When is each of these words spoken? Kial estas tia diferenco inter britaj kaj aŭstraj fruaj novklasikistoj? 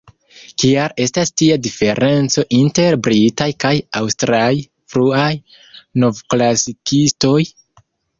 Kial 0.61 0.93
estas 1.03 1.31
tia 1.41 1.57
diferenco 1.65 2.43
inter 2.59 2.97
britaj 3.07 3.47
kaj 3.63 3.73
aŭstraj 3.99 4.49
fruaj 4.95 5.27
novklasikistoj? 6.05 7.39